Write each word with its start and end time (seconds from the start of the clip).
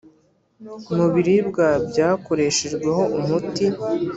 mu 0.95 1.05
biribwa 1.13 1.67
byakoreshejweho 1.89 3.01
umuti 3.19 3.65